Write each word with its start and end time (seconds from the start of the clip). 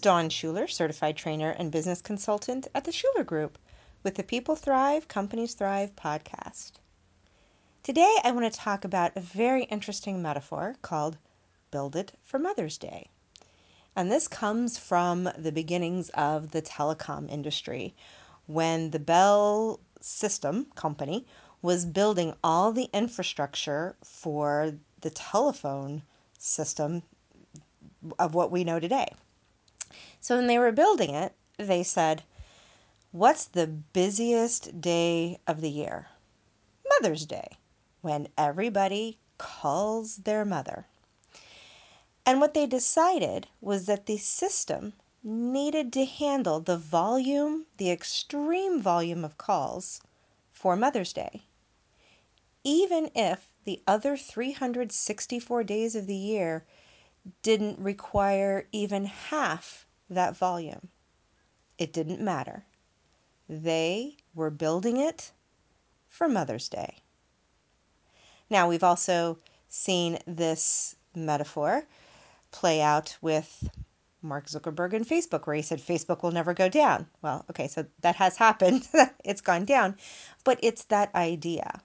Dawn 0.00 0.30
Shuler, 0.30 0.70
certified 0.70 1.16
trainer 1.16 1.50
and 1.50 1.70
business 1.70 2.00
consultant 2.00 2.66
at 2.74 2.84
the 2.84 2.90
Shuler 2.90 3.26
Group 3.26 3.58
with 4.02 4.14
the 4.14 4.22
People 4.22 4.56
Thrive, 4.56 5.08
Companies 5.08 5.52
Thrive 5.52 5.94
podcast. 5.94 6.72
Today, 7.82 8.16
I 8.24 8.30
want 8.32 8.50
to 8.50 8.58
talk 8.58 8.86
about 8.86 9.14
a 9.14 9.20
very 9.20 9.64
interesting 9.64 10.22
metaphor 10.22 10.76
called 10.80 11.18
Build 11.70 11.96
It 11.96 12.12
for 12.24 12.38
Mother's 12.38 12.78
Day. 12.78 13.10
And 13.94 14.10
this 14.10 14.26
comes 14.26 14.78
from 14.78 15.28
the 15.36 15.52
beginnings 15.52 16.08
of 16.10 16.52
the 16.52 16.62
telecom 16.62 17.30
industry 17.30 17.94
when 18.46 18.92
the 18.92 18.98
Bell 18.98 19.80
System 20.00 20.66
Company 20.76 21.26
was 21.60 21.84
building 21.84 22.34
all 22.42 22.72
the 22.72 22.88
infrastructure 22.94 23.96
for 24.02 24.72
the 25.02 25.10
telephone 25.10 26.02
system 26.38 27.02
of 28.18 28.34
what 28.34 28.50
we 28.50 28.64
know 28.64 28.80
today. 28.80 29.12
So 30.20 30.36
when 30.36 30.46
they 30.46 30.58
were 30.58 30.72
building 30.72 31.14
it, 31.14 31.34
they 31.56 31.82
said, 31.82 32.22
What's 33.10 33.46
the 33.46 33.66
busiest 33.66 34.80
day 34.80 35.40
of 35.46 35.60
the 35.60 35.70
year? 35.70 36.08
Mother's 36.88 37.24
Day, 37.24 37.58
when 38.02 38.28
everybody 38.36 39.18
calls 39.38 40.18
their 40.18 40.44
mother. 40.44 40.86
And 42.26 42.40
what 42.40 42.54
they 42.54 42.66
decided 42.66 43.48
was 43.60 43.86
that 43.86 44.06
the 44.06 44.18
system 44.18 44.92
needed 45.24 45.92
to 45.94 46.04
handle 46.04 46.60
the 46.60 46.76
volume, 46.76 47.66
the 47.78 47.90
extreme 47.90 48.80
volume 48.80 49.24
of 49.24 49.38
calls 49.38 50.00
for 50.52 50.76
Mother's 50.76 51.12
Day. 51.12 51.44
Even 52.62 53.10
if 53.14 53.54
the 53.64 53.82
other 53.86 54.16
364 54.16 55.64
days 55.64 55.94
of 55.94 56.06
the 56.06 56.14
year 56.14 56.64
didn't 57.42 57.78
require 57.78 58.68
even 58.70 59.06
half 59.06 59.86
that 60.10 60.36
volume. 60.36 60.88
It 61.78 61.92
didn't 61.92 62.20
matter. 62.20 62.64
They 63.48 64.16
were 64.34 64.50
building 64.50 64.96
it 64.98 65.32
for 66.08 66.28
Mother's 66.28 66.68
Day. 66.68 66.98
Now, 68.50 68.68
we've 68.68 68.84
also 68.84 69.38
seen 69.68 70.18
this 70.26 70.96
metaphor 71.14 71.86
play 72.50 72.80
out 72.80 73.16
with 73.20 73.68
Mark 74.22 74.46
Zuckerberg 74.46 74.92
and 74.92 75.06
Facebook, 75.06 75.46
where 75.46 75.56
he 75.56 75.62
said 75.62 75.80
Facebook 75.80 76.22
will 76.22 76.32
never 76.32 76.52
go 76.52 76.68
down. 76.68 77.06
Well, 77.22 77.44
okay, 77.48 77.68
so 77.68 77.86
that 78.00 78.16
has 78.16 78.36
happened, 78.36 78.88
it's 79.24 79.40
gone 79.40 79.64
down, 79.64 79.96
but 80.44 80.58
it's 80.62 80.84
that 80.84 81.14
idea 81.14 81.80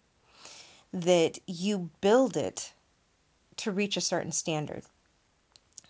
that 0.91 1.39
you 1.47 1.89
build 2.01 2.35
it 2.35 2.73
to 3.57 3.71
reach 3.71 3.95
a 3.95 4.01
certain 4.01 4.31
standard. 4.31 4.83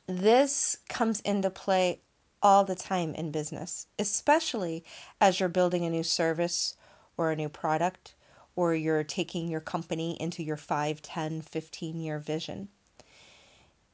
This 0.08 0.77
comes 0.88 1.20
into 1.22 1.49
play 1.49 2.02
all 2.45 2.63
the 2.63 2.75
time 2.75 3.15
in 3.15 3.31
business, 3.31 3.88
especially 3.97 4.83
as 5.19 5.39
you're 5.39 5.49
building 5.49 5.83
a 5.83 5.89
new 5.89 6.03
service 6.03 6.75
or 7.17 7.31
a 7.31 7.35
new 7.35 7.49
product 7.49 8.13
or 8.55 8.75
you're 8.75 9.03
taking 9.03 9.47
your 9.47 9.59
company 9.59 10.15
into 10.21 10.43
your 10.43 10.55
5, 10.55 11.02
10, 11.02 11.41
15 11.41 11.99
year 11.99 12.19
vision. 12.19 12.69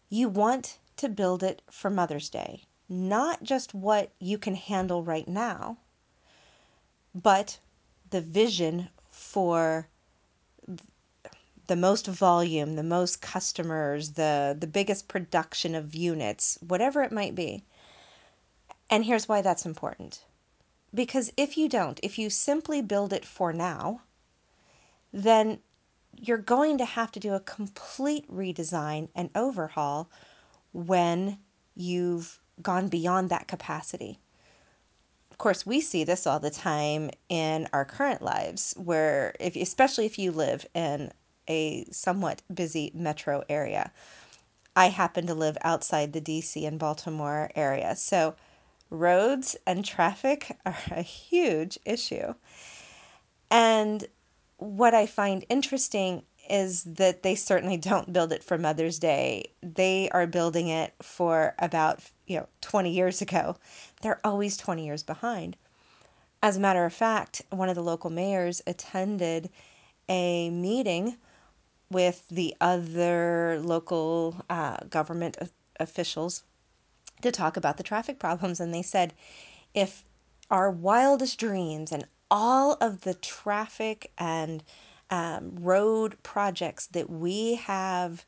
You 0.09 0.27
want 0.27 0.80
to 0.97 1.08
build 1.08 1.43
it 1.43 1.61
for 1.71 1.89
Mother's 1.89 2.30
Day, 2.30 2.63
not 2.89 3.41
just 3.41 3.73
what 3.73 4.11
you 4.19 4.38
can 4.38 4.55
handle 4.55 5.02
right 5.02 5.30
now, 5.30 5.77
but 7.15 7.58
the 8.09 8.19
vision 8.19 8.89
for 9.09 9.87
the 11.67 11.77
most 11.77 12.05
volume, 12.05 12.76
the 12.76 12.83
most 12.83 13.21
customers, 13.21 14.11
the 14.11 14.58
the 14.59 14.67
biggest 14.67 15.08
production 15.08 15.73
of 15.73 15.95
units, 15.95 16.58
whatever 16.67 17.02
it 17.02 17.14
might 17.14 17.33
be. 17.33 17.64
And 18.91 19.05
here's 19.05 19.29
why 19.29 19.41
that's 19.41 19.65
important. 19.65 20.25
Because 20.93 21.31
if 21.37 21.57
you 21.57 21.69
don't, 21.69 21.97
if 22.03 22.19
you 22.19 22.29
simply 22.29 22.81
build 22.81 23.13
it 23.13 23.23
for 23.23 23.53
now, 23.53 24.02
then 25.13 25.59
you're 26.17 26.37
going 26.37 26.77
to 26.77 26.85
have 26.85 27.11
to 27.13 27.19
do 27.19 27.33
a 27.33 27.39
complete 27.39 28.29
redesign 28.29 29.07
and 29.15 29.29
overhaul 29.33 30.09
when 30.73 31.39
you've 31.73 32.39
gone 32.61 32.89
beyond 32.89 33.29
that 33.29 33.47
capacity. 33.47 34.19
Of 35.31 35.37
course, 35.37 35.65
we 35.65 35.79
see 35.79 36.03
this 36.03 36.27
all 36.27 36.39
the 36.39 36.52
time 36.52 37.09
in 37.29 37.69
our 37.71 37.85
current 37.85 38.21
lives, 38.21 38.73
where, 38.77 39.33
if, 39.39 39.55
especially 39.55 40.05
if 40.05 40.19
you 40.19 40.33
live 40.33 40.65
in 40.73 41.11
a 41.47 41.85
somewhat 41.91 42.41
busy 42.53 42.91
metro 42.93 43.43
area, 43.47 43.91
I 44.75 44.87
happen 44.87 45.27
to 45.27 45.33
live 45.33 45.58
outside 45.61 46.11
the 46.11 46.21
DC 46.21 46.67
and 46.67 46.77
Baltimore 46.77 47.49
area. 47.55 47.95
So 47.95 48.35
roads 48.91 49.55
and 49.65 49.83
traffic 49.83 50.55
are 50.65 50.77
a 50.91 51.02
huge 51.02 51.79
issue. 51.85 52.35
And 53.49 54.05
what 54.57 54.93
I 54.93 55.07
find 55.07 55.43
interesting 55.49 56.23
is 56.49 56.83
that 56.83 57.23
they 57.23 57.33
certainly 57.33 57.77
don't 57.89 58.13
build 58.13 58.31
it 58.31 58.43
for 58.43 58.57
Mother's 58.57 58.99
Day. 58.99 59.52
They 59.63 60.09
are 60.11 60.27
building 60.27 60.67
it 60.67 60.93
for 61.02 61.55
about, 61.57 62.02
you 62.27 62.37
know, 62.37 62.47
20 62.61 62.91
years 62.91 63.21
ago. 63.21 63.55
They're 64.02 64.21
always 64.23 64.57
20 64.57 64.85
years 64.85 65.02
behind. 65.02 65.58
As 66.43 66.58
a 66.58 66.59
matter 66.59 66.85
of 66.85 66.93
fact, 66.93 67.43
one 67.52 67.69
of 67.69 67.75
the 67.75 67.83
local 67.83 68.09
mayors 68.09 68.61
attended 68.65 69.49
a 70.09 70.49
meeting 70.49 71.17
with 71.91 72.27
the 72.29 72.55
other 72.59 73.59
local 73.61 74.43
uh, 74.49 74.77
government 74.89 75.37
officials 75.79 76.43
to 77.21 77.32
talk 77.32 77.58
about 77.58 77.77
the 77.77 77.83
traffic 77.83 78.20
problems. 78.20 78.59
And 78.59 78.73
they 78.73 78.82
said 78.82 79.14
if 79.73 80.04
our 80.49 80.70
wildest 80.70 81.39
dreams 81.39 81.92
and 81.92 82.05
all 82.30 82.77
of 82.82 83.02
the 83.02 83.14
traffic 83.14 84.11
and 84.17 84.64
um, 85.09 85.55
road 85.59 86.15
projects 86.23 86.87
that 86.87 87.09
we 87.09 87.55
have 87.55 88.26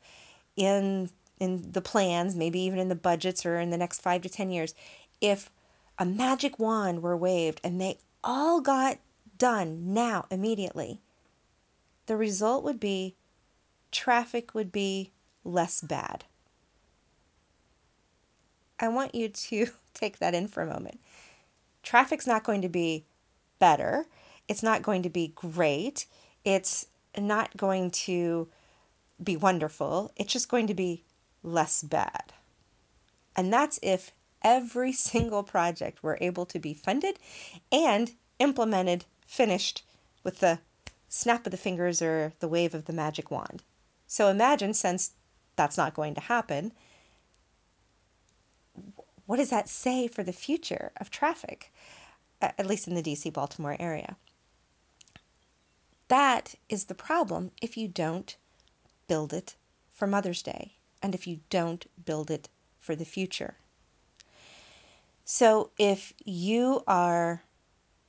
in 0.56 1.10
in 1.40 1.72
the 1.72 1.80
plans, 1.80 2.36
maybe 2.36 2.60
even 2.60 2.78
in 2.78 2.88
the 2.88 2.94
budgets 2.94 3.44
or 3.44 3.58
in 3.58 3.70
the 3.70 3.76
next 3.76 4.00
five 4.00 4.22
to 4.22 4.28
ten 4.28 4.50
years, 4.50 4.74
if 5.20 5.50
a 5.98 6.04
magic 6.04 6.58
wand 6.58 7.02
were 7.02 7.16
waved 7.16 7.60
and 7.64 7.80
they 7.80 7.98
all 8.22 8.60
got 8.60 8.98
done 9.36 9.92
now 9.92 10.26
immediately, 10.30 11.00
the 12.06 12.16
result 12.16 12.62
would 12.62 12.78
be 12.78 13.16
traffic 13.90 14.54
would 14.54 14.70
be 14.70 15.10
less 15.44 15.80
bad. 15.80 16.24
I 18.78 18.88
want 18.88 19.14
you 19.14 19.28
to 19.28 19.66
take 19.94 20.18
that 20.18 20.34
in 20.34 20.48
for 20.48 20.62
a 20.62 20.72
moment. 20.72 21.00
Traffic's 21.82 22.26
not 22.26 22.44
going 22.44 22.62
to 22.62 22.68
be 22.68 23.04
better. 23.58 24.06
It's 24.48 24.62
not 24.62 24.82
going 24.82 25.02
to 25.02 25.10
be 25.10 25.28
great. 25.28 26.06
It's 26.44 26.86
not 27.16 27.56
going 27.56 27.90
to 27.90 28.48
be 29.22 29.36
wonderful. 29.36 30.12
It's 30.16 30.32
just 30.32 30.48
going 30.48 30.66
to 30.66 30.74
be 30.74 31.04
less 31.42 31.82
bad. 31.82 32.32
And 33.36 33.52
that's 33.52 33.78
if 33.82 34.12
every 34.42 34.92
single 35.10 35.42
project 35.42 36.02
were 36.02 36.18
able 36.20 36.46
to 36.46 36.58
be 36.58 36.74
funded 36.74 37.18
and 37.70 38.12
implemented, 38.38 39.04
finished 39.26 39.82
with 40.22 40.40
the 40.40 40.58
snap 41.08 41.46
of 41.46 41.50
the 41.52 41.56
fingers 41.56 42.02
or 42.02 42.32
the 42.40 42.48
wave 42.48 42.74
of 42.74 42.86
the 42.86 42.92
magic 42.92 43.30
wand. 43.30 43.62
So 44.06 44.28
imagine, 44.28 44.74
since 44.74 45.12
that's 45.56 45.76
not 45.76 45.94
going 45.94 46.14
to 46.14 46.20
happen, 46.20 46.72
what 49.26 49.36
does 49.36 49.50
that 49.50 49.68
say 49.68 50.06
for 50.06 50.22
the 50.22 50.32
future 50.32 50.92
of 50.98 51.10
traffic, 51.10 51.72
at 52.40 52.66
least 52.66 52.86
in 52.86 52.94
the 52.94 53.02
DC 53.02 53.32
Baltimore 53.32 53.76
area? 53.80 54.16
That 56.08 56.54
is 56.68 56.84
the 56.84 56.94
problem 56.94 57.50
if 57.62 57.76
you 57.76 57.88
don't 57.88 58.36
build 59.08 59.32
it 59.32 59.56
for 59.92 60.06
Mother's 60.06 60.42
Day 60.42 60.74
and 61.02 61.14
if 61.14 61.26
you 61.26 61.40
don't 61.48 61.86
build 62.04 62.30
it 62.30 62.48
for 62.78 62.94
the 62.94 63.04
future. 63.04 63.56
So, 65.24 65.70
if 65.78 66.12
you 66.24 66.82
are 66.86 67.42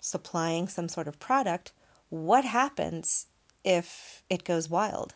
supplying 0.01 0.67
some 0.67 0.89
sort 0.89 1.07
of 1.07 1.17
product, 1.17 1.71
what 2.09 2.43
happens 2.43 3.27
if 3.63 4.21
it 4.29 4.43
goes 4.43 4.69
wild? 4.69 5.15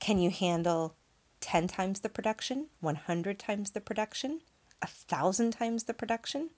Can 0.00 0.18
you 0.18 0.30
handle 0.30 0.94
10 1.40 1.68
times 1.68 2.00
the 2.00 2.08
production, 2.08 2.68
100 2.80 3.38
times 3.38 3.72
the 3.72 3.80
production? 3.80 4.40
A 4.84 4.86
thousand 4.86 5.52
times 5.52 5.84
the 5.84 5.94
production? 5.94 6.50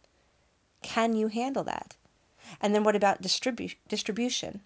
Can 0.82 1.14
you 1.14 1.28
handle 1.28 1.62
that? 1.62 1.94
And 2.60 2.74
then 2.74 2.82
what 2.82 2.96
about 2.96 3.22
distribu- 3.22 3.76
distribution? 3.86 4.62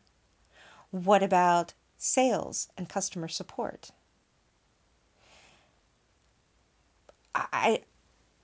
What 0.91 1.23
about 1.23 1.75
sales 1.99 2.71
and 2.79 2.89
customer 2.89 3.29
support? 3.29 3.91
I, 7.35 7.83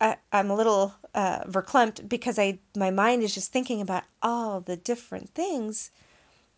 I 0.00 0.18
I'm 0.30 0.50
a 0.50 0.54
little 0.54 0.94
uh, 1.14 1.44
verklempt 1.44 2.08
because 2.10 2.38
I 2.38 2.58
my 2.76 2.90
mind 2.90 3.22
is 3.22 3.34
just 3.34 3.52
thinking 3.52 3.80
about 3.80 4.04
all 4.22 4.60
the 4.60 4.76
different 4.76 5.30
things 5.30 5.90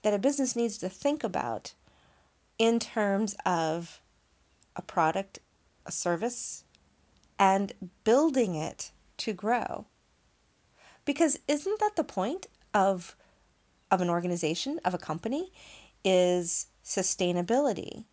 that 0.03 0.13
a 0.13 0.19
business 0.19 0.57
needs 0.57 0.79
to 0.79 0.89
think 0.89 1.23
about 1.23 1.75
in 2.59 2.81
terms 2.81 3.37
of 3.47 4.01
a 4.75 4.83
product, 4.83 5.39
a 5.87 5.93
service, 5.93 6.65
and 7.39 7.73
building 8.05 8.55
it 8.55 8.91
to 9.19 9.33
grow. 9.33 9.87
Because 11.05 11.39
isn't 11.49 11.81
that 11.81 11.97
the 11.97 12.05
point 12.05 12.47
of 12.75 13.17
of 13.91 14.01
an 14.03 14.11
organization, 14.11 14.79
of 14.85 14.93
a 14.93 14.99
company 14.99 15.51
is 16.05 16.67
sustainability. 16.85 18.05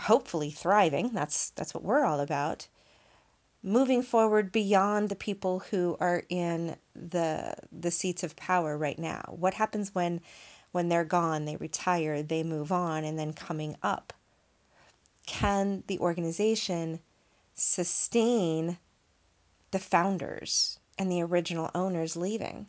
Hopefully 0.00 0.50
thriving, 0.50 1.10
that's 1.12 1.50
that's 1.50 1.74
what 1.74 1.82
we're 1.82 2.04
all 2.04 2.20
about. 2.20 2.68
Moving 3.62 4.02
forward 4.02 4.52
beyond 4.52 5.08
the 5.08 5.16
people 5.16 5.58
who 5.58 5.96
are 6.00 6.22
in 6.28 6.76
the 6.94 7.54
the 7.72 7.90
seats 7.90 8.22
of 8.22 8.36
power 8.36 8.78
right 8.78 8.98
now. 8.98 9.22
What 9.28 9.54
happens 9.54 9.94
when 9.94 10.20
when 10.72 10.88
they're 10.88 11.04
gone, 11.04 11.44
they 11.44 11.56
retire, 11.56 12.22
they 12.22 12.42
move 12.42 12.70
on 12.70 13.04
and 13.04 13.18
then 13.18 13.32
coming 13.32 13.76
up? 13.82 14.12
Can 15.26 15.82
the 15.88 15.98
organization 15.98 17.00
sustain 17.60 18.78
the 19.70 19.78
founders 19.78 20.78
and 20.98 21.10
the 21.10 21.22
original 21.22 21.70
owners 21.74 22.16
leaving? 22.16 22.66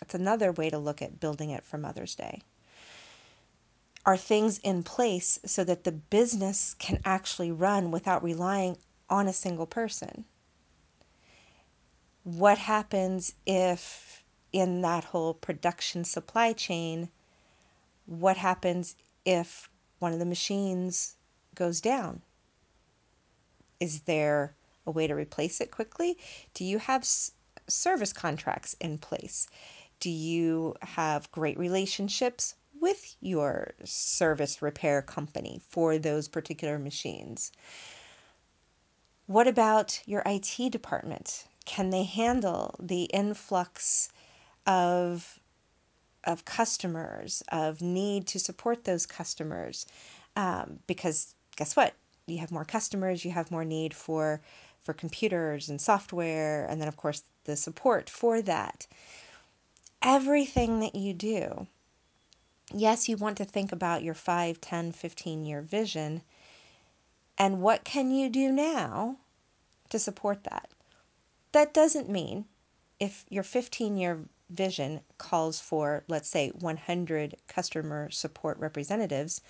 That's 0.00 0.14
another 0.14 0.52
way 0.52 0.70
to 0.70 0.78
look 0.78 1.02
at 1.02 1.20
building 1.20 1.50
it 1.50 1.64
for 1.64 1.76
Mother's 1.76 2.14
Day. 2.14 2.42
Are 4.06 4.16
things 4.16 4.58
in 4.58 4.84
place 4.84 5.38
so 5.44 5.64
that 5.64 5.84
the 5.84 5.92
business 5.92 6.74
can 6.78 7.00
actually 7.04 7.50
run 7.50 7.90
without 7.90 8.22
relying 8.22 8.78
on 9.10 9.26
a 9.26 9.32
single 9.32 9.66
person? 9.66 10.24
What 12.22 12.58
happens 12.58 13.34
if, 13.44 14.22
in 14.52 14.82
that 14.82 15.04
whole 15.04 15.34
production 15.34 16.04
supply 16.04 16.52
chain, 16.52 17.10
what 18.06 18.36
happens 18.36 18.96
if 19.24 19.68
one 19.98 20.12
of 20.12 20.18
the 20.18 20.24
machines 20.24 21.16
goes 21.54 21.80
down? 21.80 22.22
Is 23.80 24.00
there 24.02 24.54
a 24.86 24.90
way 24.90 25.06
to 25.06 25.14
replace 25.14 25.60
it 25.60 25.70
quickly? 25.70 26.18
Do 26.54 26.64
you 26.64 26.78
have 26.78 27.02
s- 27.02 27.32
service 27.68 28.12
contracts 28.12 28.74
in 28.80 28.98
place? 28.98 29.46
Do 30.00 30.10
you 30.10 30.76
have 30.82 31.30
great 31.32 31.58
relationships 31.58 32.54
with 32.80 33.16
your 33.20 33.72
service 33.84 34.62
repair 34.62 35.02
company 35.02 35.60
for 35.68 35.98
those 35.98 36.28
particular 36.28 36.78
machines? 36.78 37.52
What 39.26 39.46
about 39.46 40.00
your 40.06 40.22
IT 40.24 40.70
department? 40.70 41.46
Can 41.64 41.90
they 41.90 42.04
handle 42.04 42.74
the 42.80 43.04
influx 43.04 44.08
of 44.66 45.38
of 46.24 46.44
customers, 46.44 47.42
of 47.48 47.80
need 47.80 48.26
to 48.28 48.38
support 48.38 48.84
those 48.84 49.06
customers? 49.06 49.86
Um, 50.36 50.80
because 50.86 51.34
guess 51.56 51.76
what? 51.76 51.94
You 52.30 52.38
have 52.38 52.50
more 52.52 52.64
customers, 52.64 53.24
you 53.24 53.30
have 53.32 53.50
more 53.50 53.64
need 53.64 53.94
for 53.94 54.40
for 54.82 54.94
computers 54.94 55.68
and 55.68 55.80
software, 55.80 56.66
and 56.66 56.80
then 56.80 56.88
of 56.88 56.96
course 56.96 57.22
the 57.44 57.56
support 57.56 58.10
for 58.10 58.42
that 58.42 58.86
everything 60.02 60.80
that 60.80 60.94
you 60.94 61.12
do. 61.12 61.66
Yes, 62.72 63.08
you 63.08 63.16
want 63.16 63.36
to 63.38 63.44
think 63.44 63.72
about 63.72 64.02
your 64.02 64.14
5, 64.14 64.60
10, 64.60 64.92
15 64.92 65.44
year 65.44 65.62
vision 65.62 66.22
and 67.36 67.62
what 67.62 67.84
can 67.84 68.10
you 68.10 68.28
do 68.28 68.50
now 68.50 69.16
to 69.90 69.98
support 69.98 70.44
that. 70.44 70.68
That 71.52 71.72
doesn't 71.72 72.08
mean 72.08 72.46
if 73.00 73.24
your 73.28 73.42
15 73.44 73.96
year 73.96 74.24
vision 74.50 75.00
calls 75.18 75.60
for, 75.60 76.04
let's 76.08 76.28
say, 76.28 76.50
100 76.50 77.36
customer 77.46 78.10
support 78.10 78.58
representatives, 78.58 79.40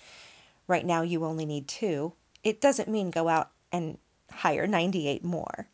right 0.67 0.85
now 0.85 1.01
you 1.01 1.25
only 1.25 1.45
need 1.45 1.67
two, 1.67 2.13
it 2.43 2.61
doesn't 2.61 2.89
mean 2.89 3.11
go 3.11 3.27
out 3.27 3.51
and 3.71 3.97
hire 4.31 4.67
98 4.67 5.23
more. 5.23 5.67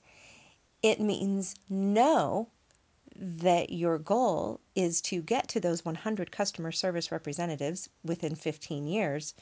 It 0.82 1.00
means 1.00 1.56
know 1.70 2.50
that 3.16 3.70
your 3.70 3.98
goal 3.98 4.60
is 4.76 5.02
to 5.02 5.22
get 5.22 5.48
to 5.50 5.60
those 5.60 5.86
100 5.86 6.32
customer 6.32 6.72
service 6.72 7.12
representatives 7.12 7.90
within 8.04 8.36
15 8.36 8.88
years, 8.88 9.34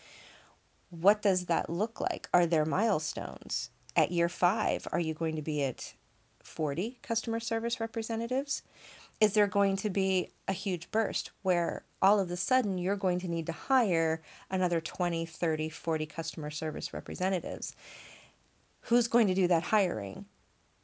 what 0.90 1.22
does 1.22 1.46
that 1.48 1.70
look 1.70 2.00
like? 2.00 2.30
Are 2.34 2.46
there 2.46 2.66
milestones? 2.66 3.72
At 3.96 4.12
year 4.12 4.30
five, 4.30 4.88
are 4.92 5.00
you 5.00 5.14
going 5.14 5.36
to 5.36 5.42
be 5.42 5.64
at 5.64 5.94
40 6.44 7.00
customer 7.02 7.40
service 7.40 7.80
representatives? 7.80 8.62
Is 9.20 9.34
there 9.34 9.48
going 9.48 9.78
to 9.78 9.90
be 9.90 10.30
a 10.48 10.54
huge 10.54 10.92
burst 10.92 11.32
where 11.42 11.84
all 12.02 12.20
of 12.20 12.30
a 12.30 12.38
sudden 12.38 12.78
you're 12.78 12.96
going 12.96 13.20
to 13.20 13.28
need 13.28 13.46
to 13.46 13.54
hire 13.54 14.22
another 14.52 14.82
20, 14.82 15.26
30, 15.26 15.70
40 15.70 16.06
customer 16.06 16.50
service 16.50 16.94
representatives? 16.94 17.76
Who's 18.82 19.08
going 19.08 19.28
to 19.28 19.34
do 19.34 19.48
that 19.48 19.64
hiring? 19.64 20.26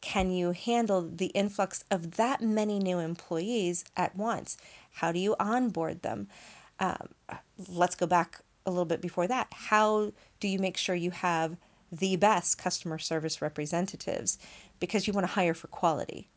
can 0.02 0.32
you 0.32 0.52
handle 0.52 1.02
the 1.02 1.28
influx 1.28 1.84
of 1.92 2.12
that 2.16 2.42
many 2.42 2.80
new 2.80 3.00
employees 3.00 3.84
at 3.98 4.16
once? 4.16 4.58
How 4.92 5.12
do 5.12 5.20
you 5.20 5.36
onboard 5.40 6.02
them? 6.02 6.28
Um, 6.80 7.10
let's 7.68 7.96
go 7.96 8.06
back 8.06 8.40
a 8.66 8.70
little 8.70 8.86
bit 8.86 9.02
before 9.02 9.28
that. 9.28 9.48
How 9.52 10.12
do 10.40 10.48
you 10.48 10.60
make 10.60 10.78
sure 10.78 10.96
you 10.96 11.12
have 11.12 11.58
the 11.92 12.16
best 12.16 12.58
customer 12.58 12.98
service 12.98 13.42
representatives? 13.42 14.38
Because 14.80 15.08
you 15.08 15.14
want 15.14 15.28
to 15.28 15.34
hire 15.34 15.54
for 15.54 15.68
quality. 15.68 16.30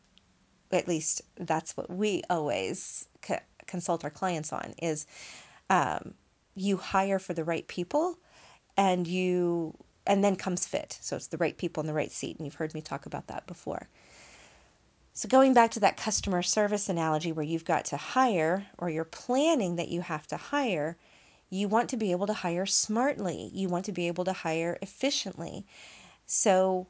At 0.73 0.87
least 0.87 1.21
that's 1.35 1.77
what 1.77 1.89
we 1.89 2.23
always 2.29 3.07
co- 3.21 3.39
consult 3.67 4.03
our 4.03 4.09
clients 4.09 4.51
on 4.51 4.73
is 4.81 5.05
um, 5.69 6.13
you 6.55 6.77
hire 6.77 7.19
for 7.19 7.33
the 7.33 7.43
right 7.43 7.67
people 7.67 8.17
and 8.77 9.07
you 9.07 9.75
and 10.05 10.23
then 10.23 10.35
comes 10.35 10.65
fit. 10.65 10.97
So 11.01 11.15
it's 11.15 11.27
the 11.27 11.37
right 11.37 11.57
people 11.57 11.81
in 11.81 11.87
the 11.87 11.93
right 11.93 12.11
seat. 12.11 12.37
And 12.37 12.45
you've 12.45 12.55
heard 12.55 12.73
me 12.73 12.81
talk 12.81 13.05
about 13.05 13.27
that 13.27 13.47
before. 13.47 13.87
So, 15.15 15.29
going 15.29 15.53
back 15.53 15.69
to 15.71 15.79
that 15.81 15.95
customer 15.95 16.41
service 16.41 16.89
analogy 16.89 17.31
where 17.31 17.45
you've 17.45 17.65
got 17.65 17.85
to 17.85 17.97
hire 17.97 18.65
or 18.79 18.89
you're 18.89 19.03
planning 19.03 19.75
that 19.75 19.89
you 19.89 20.01
have 20.01 20.25
to 20.27 20.37
hire, 20.37 20.97
you 21.51 21.67
want 21.67 21.89
to 21.89 21.97
be 21.97 22.11
able 22.11 22.25
to 22.25 22.33
hire 22.33 22.65
smartly. 22.65 23.51
You 23.53 23.69
want 23.69 23.85
to 23.85 23.91
be 23.91 24.07
able 24.07 24.25
to 24.25 24.33
hire 24.33 24.79
efficiently. 24.81 25.67
So, 26.25 26.87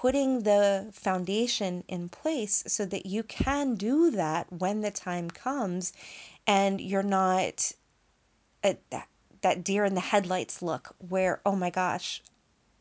putting 0.00 0.42
the 0.42 0.86
foundation 0.92 1.82
in 1.88 2.06
place 2.06 2.62
so 2.66 2.84
that 2.84 3.06
you 3.06 3.22
can 3.22 3.74
do 3.76 4.10
that 4.10 4.46
when 4.52 4.82
the 4.82 4.90
time 4.90 5.30
comes 5.30 5.90
and 6.46 6.82
you're 6.82 7.02
not 7.02 7.72
at 8.62 8.78
that 8.90 9.08
that 9.40 9.64
deer 9.64 9.86
in 9.86 9.94
the 9.94 10.00
headlights 10.12 10.60
look 10.60 10.94
where 10.98 11.40
oh 11.46 11.56
my 11.56 11.70
gosh 11.70 12.22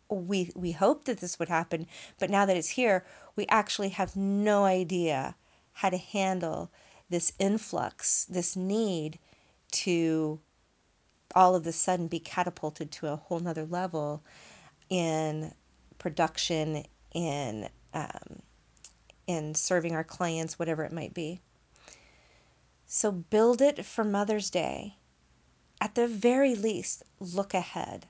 we 0.10 0.51
we 0.55 0.74
hoped 0.74 1.05
that 1.05 1.22
this 1.22 1.39
would 1.39 1.48
happen 1.48 1.88
but 2.19 2.29
now 2.29 2.45
that 2.45 2.57
it's 2.57 2.69
here 2.69 3.05
we 3.38 3.45
actually 3.48 3.89
have 3.89 4.17
no 4.17 4.65
idea 4.65 5.36
how 5.72 5.89
to 5.89 5.98
handle 5.98 6.69
this 7.10 7.31
influx 7.39 8.25
this 8.25 8.57
need 8.57 9.17
to 9.72 10.38
all 11.34 11.55
of 11.55 11.65
a 11.65 11.72
sudden 11.72 12.07
be 12.07 12.19
catapulted 12.19 12.91
to 12.91 13.07
a 13.07 13.15
whole 13.15 13.39
nother 13.39 13.65
level 13.65 14.22
in 14.89 15.53
production 15.98 16.84
in 17.15 17.67
um, 17.95 18.43
in 19.25 19.55
serving 19.55 19.95
our 19.95 20.03
clients 20.03 20.60
whatever 20.60 20.84
it 20.84 20.91
might 20.91 21.15
be 21.15 21.39
so 22.86 23.12
build 23.12 23.62
it 23.62 23.84
for 23.84 24.03
mother's 24.03 24.51
day 24.51 24.98
at 25.81 25.95
the 25.95 26.07
very 26.07 26.55
least, 26.55 27.03
look 27.19 27.53
ahead. 27.53 28.07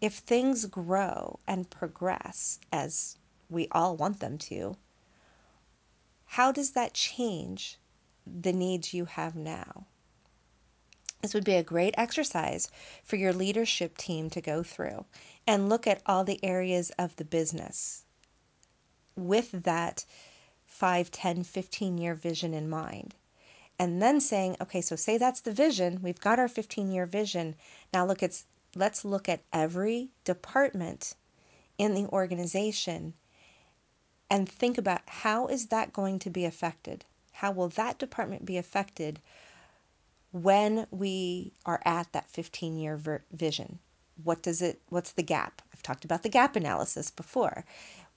If 0.00 0.14
things 0.14 0.66
grow 0.66 1.38
and 1.46 1.70
progress 1.70 2.58
as 2.72 3.16
we 3.48 3.68
all 3.70 3.96
want 3.96 4.20
them 4.20 4.38
to, 4.38 4.76
how 6.26 6.52
does 6.52 6.72
that 6.72 6.94
change 6.94 7.78
the 8.26 8.52
needs 8.52 8.92
you 8.92 9.04
have 9.04 9.36
now? 9.36 9.86
This 11.22 11.32
would 11.32 11.44
be 11.44 11.54
a 11.54 11.62
great 11.62 11.94
exercise 11.96 12.70
for 13.04 13.16
your 13.16 13.32
leadership 13.32 13.96
team 13.96 14.30
to 14.30 14.40
go 14.40 14.62
through 14.62 15.04
and 15.46 15.68
look 15.68 15.86
at 15.86 16.02
all 16.06 16.24
the 16.24 16.42
areas 16.42 16.90
of 16.98 17.14
the 17.16 17.24
business 17.24 18.04
with 19.20 19.50
that 19.64 20.04
5, 20.66 21.10
10, 21.10 21.44
15 21.44 21.98
year 21.98 22.14
vision 22.14 22.54
in 22.54 22.68
mind 22.68 23.14
and 23.80 24.02
then 24.02 24.20
saying, 24.20 24.56
okay, 24.60 24.82
so 24.82 24.94
say 24.94 25.16
that's 25.16 25.40
the 25.40 25.52
vision. 25.52 26.00
We've 26.02 26.20
got 26.20 26.38
our 26.38 26.48
15 26.48 26.92
year 26.92 27.06
vision. 27.06 27.54
Now 27.94 28.04
look 28.04 28.22
at 28.22 28.42
let's 28.76 29.06
look 29.06 29.26
at 29.26 29.40
every 29.54 30.10
department 30.24 31.14
in 31.78 31.94
the 31.94 32.06
organization 32.08 33.14
and 34.28 34.46
think 34.46 34.76
about 34.76 35.00
how 35.06 35.46
is 35.46 35.68
that 35.68 35.94
going 35.94 36.18
to 36.20 36.30
be 36.30 36.44
affected? 36.44 37.06
How 37.32 37.52
will 37.52 37.70
that 37.70 37.98
department 37.98 38.44
be 38.44 38.58
affected 38.58 39.18
when 40.30 40.86
we 40.90 41.54
are 41.64 41.80
at 41.86 42.12
that 42.12 42.28
15 42.28 42.76
year 42.76 42.98
ver- 42.98 43.24
vision? 43.32 43.78
What 44.22 44.42
does 44.42 44.60
it 44.60 44.82
what's 44.90 45.12
the 45.12 45.22
gap? 45.22 45.62
I've 45.72 45.82
talked 45.82 46.04
about 46.04 46.22
the 46.22 46.28
gap 46.28 46.54
analysis 46.54 47.10
before. 47.10 47.64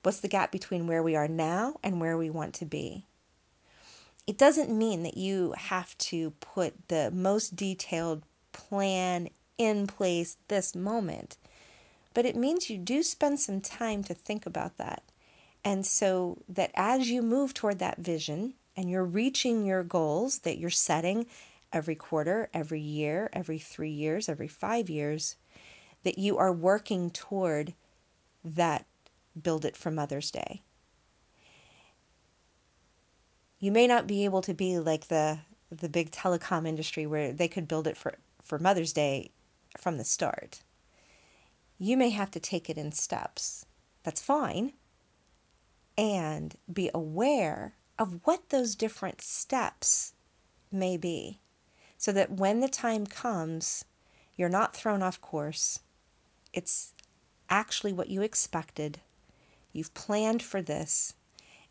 What's 0.03 0.19
the 0.19 0.27
gap 0.27 0.51
between 0.51 0.87
where 0.87 1.01
we 1.03 1.15
are 1.15 1.27
now 1.27 1.79
and 1.83 1.99
where 1.99 2.17
we 2.17 2.29
want 2.29 2.53
to 2.55 2.65
be? 2.65 3.07
it 4.27 4.37
doesn't 4.37 4.69
mean 4.69 5.03
that 5.03 5.17
you 5.17 5.53
have 5.57 5.97
to 5.97 6.31
put 6.39 6.87
the 6.89 7.11
most 7.11 7.55
detailed 7.55 8.23
plan 8.51 9.29
in 9.57 9.87
place 9.87 10.37
this 10.47 10.75
moment, 10.75 11.37
but 12.13 12.25
it 12.25 12.35
means 12.35 12.69
you 12.69 12.77
do 12.77 13.03
spend 13.03 13.39
some 13.39 13.61
time 13.61 14.03
to 14.03 14.13
think 14.13 14.45
about 14.45 14.77
that 14.77 15.03
And 15.65 15.85
so 15.85 16.39
that 16.49 16.71
as 16.75 17.09
you 17.09 17.21
move 17.21 17.53
toward 17.53 17.79
that 17.79 17.99
vision 17.99 18.55
and 18.75 18.89
you're 18.89 19.05
reaching 19.05 19.65
your 19.65 19.83
goals 19.83 20.39
that 20.39 20.57
you're 20.57 20.69
setting 20.69 21.27
every 21.71 21.95
quarter, 21.95 22.49
every 22.53 22.81
year, 22.81 23.29
every 23.33 23.59
three 23.59 23.91
years, 23.91 24.29
every 24.29 24.47
five 24.47 24.89
years, 24.89 25.35
that 26.03 26.17
you 26.17 26.37
are 26.37 26.51
working 26.51 27.11
toward 27.11 27.73
that 28.43 28.85
build 29.41 29.65
it 29.65 29.75
for 29.75 29.91
Mother's 29.91 30.31
Day. 30.31 30.61
You 33.59 33.71
may 33.71 33.87
not 33.87 34.07
be 34.07 34.25
able 34.25 34.41
to 34.41 34.53
be 34.53 34.79
like 34.79 35.07
the 35.07 35.39
the 35.69 35.89
big 35.89 36.11
telecom 36.11 36.67
industry 36.67 37.05
where 37.05 37.33
they 37.33 37.47
could 37.47 37.67
build 37.67 37.87
it 37.87 37.97
for, 37.97 38.13
for 38.43 38.59
Mother's 38.59 38.93
Day 38.93 39.31
from 39.77 39.97
the 39.97 40.03
start. 40.03 40.61
You 41.79 41.97
may 41.97 42.09
have 42.11 42.29
to 42.31 42.39
take 42.39 42.69
it 42.69 42.77
in 42.77 42.91
steps. 42.91 43.65
That's 44.03 44.21
fine. 44.21 44.73
And 45.97 46.55
be 46.71 46.91
aware 46.93 47.75
of 47.97 48.19
what 48.25 48.49
those 48.49 48.75
different 48.75 49.21
steps 49.21 50.13
may 50.71 50.97
be 50.97 51.39
so 51.97 52.11
that 52.11 52.31
when 52.31 52.59
the 52.59 52.69
time 52.69 53.07
comes, 53.07 53.85
you're 54.35 54.49
not 54.49 54.75
thrown 54.75 55.01
off 55.01 55.21
course. 55.21 55.79
It's 56.51 56.93
actually 57.49 57.93
what 57.93 58.09
you 58.09 58.21
expected. 58.21 58.99
You've 59.73 59.93
planned 59.95 60.43
for 60.43 60.61
this, 60.61 61.15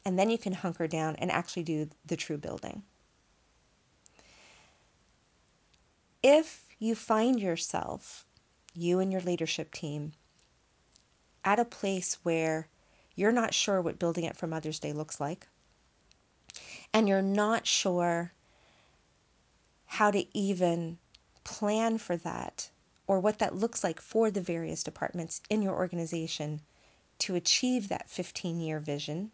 and 0.04 0.18
then 0.18 0.28
you 0.28 0.36
can 0.36 0.52
hunker 0.52 0.88
down 0.88 1.16
and 1.16 1.30
actually 1.30 1.62
do 1.62 1.88
the 2.04 2.16
true 2.16 2.36
building. 2.36 2.82
If 6.22 6.66
you 6.78 6.94
find 6.94 7.40
yourself, 7.40 8.26
you 8.74 8.98
and 8.98 9.12
your 9.12 9.20
leadership 9.20 9.72
team, 9.72 10.12
at 11.44 11.58
a 11.58 11.64
place 11.64 12.18
where 12.24 12.68
you're 13.14 13.32
not 13.32 13.54
sure 13.54 13.80
what 13.80 13.98
building 13.98 14.24
it 14.24 14.36
for 14.36 14.46
Mother's 14.46 14.78
Day 14.78 14.92
looks 14.92 15.20
like, 15.20 15.46
and 16.92 17.08
you're 17.08 17.22
not 17.22 17.66
sure 17.66 18.32
how 19.86 20.10
to 20.10 20.26
even 20.36 20.98
plan 21.44 21.98
for 21.98 22.16
that 22.16 22.70
or 23.06 23.20
what 23.20 23.38
that 23.38 23.54
looks 23.54 23.84
like 23.84 24.00
for 24.00 24.30
the 24.30 24.40
various 24.40 24.82
departments 24.82 25.40
in 25.50 25.62
your 25.62 25.74
organization 25.74 26.60
to 27.18 27.34
achieve 27.34 27.88
that 27.88 28.10
15 28.10 28.60
year 28.60 28.80
vision, 28.80 29.30